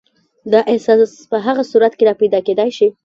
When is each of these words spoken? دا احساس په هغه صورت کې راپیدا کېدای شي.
دا 0.51 0.59
احساس 0.71 1.11
په 1.31 1.37
هغه 1.45 1.63
صورت 1.71 1.93
کې 1.95 2.07
راپیدا 2.09 2.39
کېدای 2.47 2.69
شي. 2.77 2.87